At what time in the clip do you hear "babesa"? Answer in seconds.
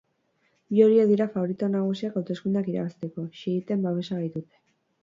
3.91-4.21